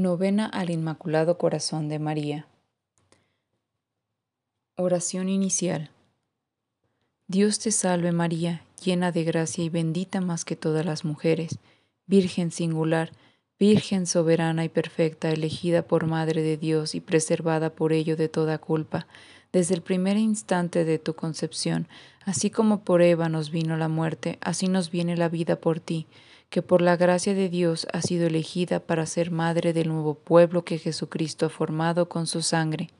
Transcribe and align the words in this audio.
Novena 0.00 0.46
al 0.46 0.70
Inmaculado 0.70 1.36
Corazón 1.36 1.90
de 1.90 1.98
María. 1.98 2.46
Oración 4.76 5.28
inicial. 5.28 5.90
Dios 7.28 7.58
te 7.58 7.70
salve 7.70 8.10
María, 8.10 8.62
llena 8.82 9.12
de 9.12 9.24
gracia 9.24 9.62
y 9.62 9.68
bendita 9.68 10.22
más 10.22 10.46
que 10.46 10.56
todas 10.56 10.86
las 10.86 11.04
mujeres, 11.04 11.58
Virgen 12.06 12.50
singular, 12.50 13.12
Virgen 13.58 14.06
soberana 14.06 14.64
y 14.64 14.70
perfecta, 14.70 15.30
elegida 15.32 15.82
por 15.82 16.06
Madre 16.06 16.40
de 16.40 16.56
Dios 16.56 16.94
y 16.94 17.00
preservada 17.02 17.68
por 17.68 17.92
ello 17.92 18.16
de 18.16 18.30
toda 18.30 18.56
culpa, 18.56 19.06
desde 19.52 19.74
el 19.74 19.82
primer 19.82 20.16
instante 20.16 20.86
de 20.86 20.98
tu 20.98 21.12
concepción, 21.12 21.88
así 22.24 22.48
como 22.48 22.84
por 22.84 23.02
Eva 23.02 23.28
nos 23.28 23.50
vino 23.50 23.76
la 23.76 23.88
muerte, 23.88 24.38
así 24.40 24.66
nos 24.66 24.90
viene 24.90 25.18
la 25.18 25.28
vida 25.28 25.56
por 25.56 25.78
ti 25.78 26.06
que 26.50 26.62
por 26.62 26.82
la 26.82 26.96
gracia 26.96 27.32
de 27.32 27.48
Dios 27.48 27.86
ha 27.92 28.02
sido 28.02 28.26
elegida 28.26 28.80
para 28.80 29.06
ser 29.06 29.30
madre 29.30 29.72
del 29.72 29.88
nuevo 29.88 30.14
pueblo 30.14 30.64
que 30.64 30.78
Jesucristo 30.78 31.46
ha 31.46 31.48
formado 31.48 32.08
con 32.08 32.26
su 32.26 32.42
sangre. 32.42 32.90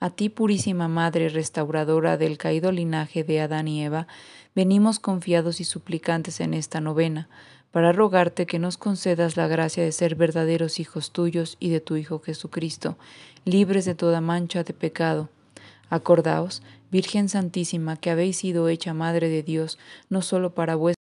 A 0.00 0.10
ti, 0.10 0.28
purísima 0.28 0.88
Madre 0.88 1.28
restauradora 1.28 2.16
del 2.16 2.36
caído 2.38 2.72
linaje 2.72 3.22
de 3.22 3.40
Adán 3.40 3.68
y 3.68 3.84
Eva, 3.84 4.06
venimos 4.54 4.98
confiados 4.98 5.60
y 5.60 5.64
suplicantes 5.64 6.40
en 6.40 6.54
esta 6.54 6.80
novena, 6.80 7.28
para 7.70 7.92
rogarte 7.92 8.46
que 8.46 8.58
nos 8.58 8.78
concedas 8.78 9.36
la 9.36 9.46
gracia 9.46 9.82
de 9.82 9.92
ser 9.92 10.14
verdaderos 10.14 10.80
hijos 10.80 11.12
tuyos 11.12 11.56
y 11.60 11.68
de 11.68 11.80
tu 11.80 11.96
Hijo 11.96 12.20
Jesucristo, 12.20 12.96
libres 13.44 13.84
de 13.84 13.94
toda 13.94 14.22
mancha 14.22 14.64
de 14.64 14.72
pecado. 14.72 15.28
Acordaos, 15.90 16.62
Virgen 16.90 17.28
Santísima, 17.28 17.96
que 17.96 18.10
habéis 18.10 18.38
sido 18.38 18.68
hecha 18.68 18.94
Madre 18.94 19.28
de 19.28 19.42
Dios, 19.42 19.78
no 20.08 20.22
solo 20.22 20.54
para 20.54 20.74
vuestra 20.74 20.95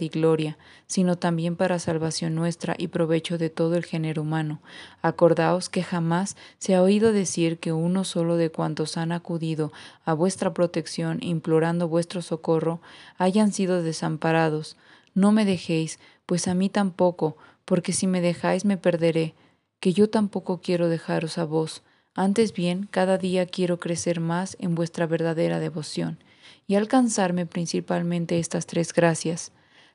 y 0.00 0.08
gloria, 0.08 0.56
sino 0.86 1.16
también 1.16 1.56
para 1.56 1.78
salvación 1.78 2.34
nuestra 2.34 2.74
y 2.78 2.88
provecho 2.88 3.38
de 3.38 3.50
todo 3.50 3.74
el 3.76 3.84
género 3.84 4.22
humano. 4.22 4.60
Acordaos 5.02 5.68
que 5.68 5.82
jamás 5.82 6.36
se 6.58 6.74
ha 6.74 6.82
oído 6.82 7.12
decir 7.12 7.58
que 7.58 7.72
uno 7.72 8.04
solo 8.04 8.36
de 8.36 8.50
cuantos 8.50 8.96
han 8.96 9.12
acudido 9.12 9.72
a 10.04 10.14
vuestra 10.14 10.54
protección 10.54 11.18
implorando 11.20 11.88
vuestro 11.88 12.22
socorro 12.22 12.80
hayan 13.18 13.52
sido 13.52 13.82
desamparados. 13.82 14.76
No 15.14 15.32
me 15.32 15.44
dejéis, 15.44 15.98
pues 16.26 16.48
a 16.48 16.54
mí 16.54 16.68
tampoco, 16.68 17.36
porque 17.64 17.92
si 17.92 18.06
me 18.06 18.20
dejáis 18.20 18.64
me 18.64 18.76
perderé, 18.76 19.34
que 19.80 19.92
yo 19.92 20.08
tampoco 20.08 20.60
quiero 20.60 20.88
dejaros 20.88 21.38
a 21.38 21.44
vos. 21.44 21.82
Antes 22.14 22.52
bien, 22.52 22.88
cada 22.90 23.18
día 23.18 23.46
quiero 23.46 23.80
crecer 23.80 24.20
más 24.20 24.56
en 24.60 24.74
vuestra 24.74 25.06
verdadera 25.06 25.58
devoción 25.58 26.18
y 26.66 26.76
alcanzarme 26.76 27.46
principalmente 27.46 28.38
estas 28.38 28.66
tres 28.66 28.92
gracias. 28.92 29.52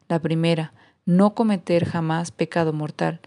La 0.09 0.19
primera, 0.19 0.73
no 1.05 1.35
cometer 1.35 1.85
jamás 1.85 2.31
pecado 2.31 2.73
mortal. 2.73 3.19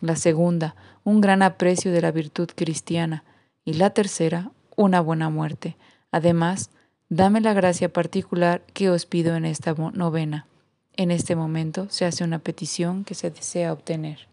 La 0.00 0.16
segunda, 0.16 0.76
un 1.02 1.22
gran 1.22 1.42
aprecio 1.42 1.90
de 1.92 2.02
la 2.02 2.12
virtud 2.12 2.50
cristiana. 2.54 3.24
Y 3.64 3.74
la 3.74 3.90
tercera, 3.90 4.50
una 4.76 5.00
buena 5.00 5.30
muerte. 5.30 5.76
Además, 6.12 6.70
dame 7.08 7.40
la 7.40 7.54
gracia 7.54 7.90
particular 7.90 8.62
que 8.74 8.90
os 8.90 9.06
pido 9.06 9.34
en 9.34 9.46
esta 9.46 9.74
novena. 9.94 10.46
En 10.92 11.10
este 11.10 11.34
momento 11.36 11.88
se 11.88 12.04
hace 12.04 12.22
una 12.22 12.38
petición 12.38 13.04
que 13.04 13.14
se 13.14 13.30
desea 13.30 13.72
obtener. 13.72 14.28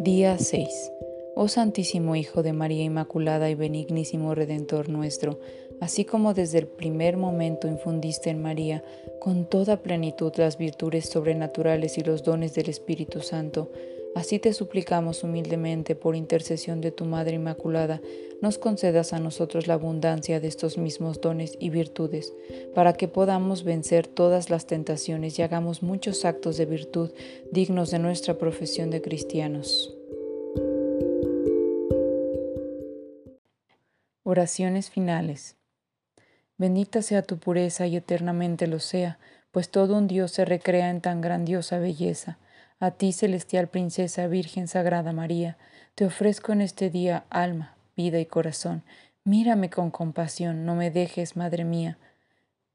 Día 0.00 0.38
6. 0.38 0.68
Oh 1.36 1.48
Santísimo 1.48 2.14
Hijo 2.14 2.44
de 2.44 2.52
María 2.52 2.84
Inmaculada 2.84 3.50
y 3.50 3.56
benignísimo 3.56 4.36
Redentor 4.36 4.88
nuestro, 4.88 5.40
así 5.80 6.04
como 6.04 6.32
desde 6.32 6.58
el 6.58 6.68
primer 6.68 7.16
momento 7.16 7.66
infundiste 7.66 8.30
en 8.30 8.40
María 8.40 8.84
con 9.18 9.44
toda 9.44 9.82
plenitud 9.82 10.32
las 10.36 10.58
virtudes 10.58 11.08
sobrenaturales 11.08 11.98
y 11.98 12.02
los 12.02 12.22
dones 12.22 12.54
del 12.54 12.68
Espíritu 12.68 13.20
Santo, 13.20 13.72
así 14.14 14.38
te 14.38 14.52
suplicamos 14.52 15.24
humildemente 15.24 15.96
por 15.96 16.14
intercesión 16.14 16.80
de 16.80 16.92
tu 16.92 17.04
Madre 17.04 17.34
Inmaculada, 17.34 18.00
nos 18.40 18.56
concedas 18.56 19.12
a 19.12 19.18
nosotros 19.18 19.66
la 19.66 19.74
abundancia 19.74 20.38
de 20.38 20.46
estos 20.46 20.78
mismos 20.78 21.20
dones 21.20 21.56
y 21.58 21.70
virtudes, 21.70 22.32
para 22.76 22.92
que 22.92 23.08
podamos 23.08 23.64
vencer 23.64 24.06
todas 24.06 24.50
las 24.50 24.66
tentaciones 24.66 25.36
y 25.40 25.42
hagamos 25.42 25.82
muchos 25.82 26.24
actos 26.24 26.56
de 26.58 26.66
virtud 26.66 27.10
dignos 27.50 27.90
de 27.90 27.98
nuestra 27.98 28.38
profesión 28.38 28.90
de 28.90 29.02
cristianos. 29.02 29.96
Oraciones 34.26 34.88
finales. 34.88 35.58
Bendita 36.56 37.02
sea 37.02 37.20
tu 37.20 37.36
pureza 37.36 37.86
y 37.86 37.96
eternamente 37.96 38.66
lo 38.66 38.80
sea, 38.80 39.18
pues 39.50 39.70
todo 39.70 39.98
un 39.98 40.06
Dios 40.06 40.32
se 40.32 40.46
recrea 40.46 40.88
en 40.88 41.02
tan 41.02 41.20
grandiosa 41.20 41.78
belleza. 41.78 42.38
A 42.80 42.92
ti, 42.92 43.12
celestial 43.12 43.68
princesa 43.68 44.26
Virgen 44.26 44.66
Sagrada 44.66 45.12
María, 45.12 45.58
te 45.94 46.06
ofrezco 46.06 46.52
en 46.52 46.62
este 46.62 46.88
día 46.88 47.26
alma, 47.28 47.76
vida 47.98 48.18
y 48.18 48.24
corazón. 48.24 48.82
Mírame 49.24 49.68
con 49.68 49.90
compasión, 49.90 50.64
no 50.64 50.74
me 50.74 50.90
dejes, 50.90 51.36
Madre 51.36 51.64
mía. 51.64 51.98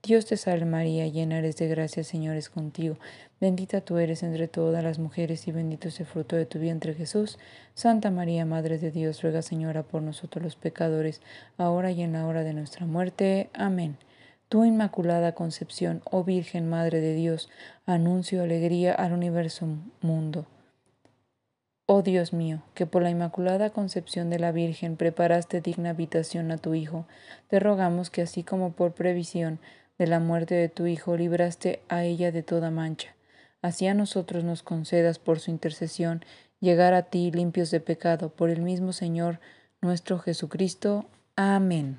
Dios 0.00 0.26
te 0.26 0.36
salve 0.36 0.64
María, 0.64 1.08
llena 1.08 1.38
eres 1.38 1.56
de 1.56 1.66
gracia, 1.66 2.04
Señor 2.04 2.36
es 2.36 2.48
contigo, 2.48 2.96
bendita 3.40 3.80
tú 3.80 3.98
eres 3.98 4.22
entre 4.22 4.46
todas 4.46 4.82
las 4.84 5.00
mujeres, 5.00 5.48
y 5.48 5.52
bendito 5.52 5.88
es 5.88 5.98
el 5.98 6.06
fruto 6.06 6.36
de 6.36 6.46
tu 6.46 6.60
vientre 6.60 6.94
Jesús. 6.94 7.38
Santa 7.74 8.12
María, 8.12 8.46
Madre 8.46 8.78
de 8.78 8.92
Dios, 8.92 9.20
ruega 9.22 9.42
Señora 9.42 9.82
por 9.82 10.02
nosotros 10.02 10.42
los 10.42 10.56
pecadores, 10.56 11.20
ahora 11.56 11.90
y 11.90 12.02
en 12.02 12.12
la 12.12 12.26
hora 12.26 12.44
de 12.44 12.54
nuestra 12.54 12.86
muerte. 12.86 13.50
Amén. 13.52 13.96
Tu 14.48 14.64
Inmaculada 14.64 15.32
Concepción, 15.32 16.00
oh 16.10 16.22
Virgen 16.22 16.70
Madre 16.70 17.00
de 17.00 17.14
Dios, 17.14 17.50
anuncio 17.84 18.42
alegría 18.42 18.94
al 18.94 19.12
universo 19.12 19.66
mundo. 20.00 20.46
Oh 21.86 22.02
Dios 22.02 22.32
mío, 22.32 22.62
que 22.74 22.86
por 22.86 23.02
la 23.02 23.10
Inmaculada 23.10 23.70
Concepción 23.70 24.30
de 24.30 24.38
la 24.38 24.52
Virgen 24.52 24.96
preparaste 24.96 25.60
digna 25.60 25.90
habitación 25.90 26.50
a 26.52 26.58
tu 26.58 26.74
Hijo, 26.74 27.06
te 27.48 27.58
rogamos 27.58 28.10
que 28.10 28.22
así 28.22 28.44
como 28.44 28.72
por 28.72 28.92
previsión 28.92 29.58
de 29.98 30.06
la 30.06 30.20
muerte 30.20 30.54
de 30.54 30.68
tu 30.68 30.86
Hijo 30.86 31.16
libraste 31.16 31.80
a 31.88 32.04
ella 32.04 32.30
de 32.30 32.44
toda 32.44 32.70
mancha, 32.70 33.16
así 33.62 33.86
a 33.88 33.94
nosotros 33.94 34.44
nos 34.44 34.62
concedas 34.62 35.18
por 35.18 35.40
su 35.40 35.50
intercesión 35.50 36.24
llegar 36.60 36.94
a 36.94 37.02
ti 37.02 37.32
limpios 37.32 37.70
de 37.70 37.80
pecado, 37.80 38.30
por 38.30 38.50
el 38.50 38.62
mismo 38.62 38.92
Señor 38.92 39.40
nuestro 39.80 40.18
Jesucristo. 40.18 41.06
Amén. 41.36 41.98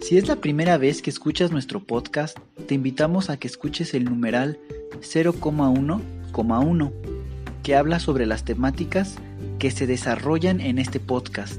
Si 0.00 0.18
es 0.18 0.28
la 0.28 0.36
primera 0.36 0.76
vez 0.76 1.00
que 1.00 1.08
escuchas 1.08 1.50
nuestro 1.52 1.86
podcast, 1.86 2.38
te 2.66 2.74
invitamos 2.74 3.30
a 3.30 3.38
que 3.38 3.48
escuches 3.48 3.94
el 3.94 4.04
numeral 4.04 4.58
0,1,1, 5.00 6.92
que 7.62 7.76
habla 7.76 7.98
sobre 7.98 8.26
las 8.26 8.44
temáticas 8.44 9.16
que 9.58 9.70
se 9.70 9.86
desarrollan 9.86 10.60
en 10.60 10.78
este 10.78 11.00
podcast 11.00 11.58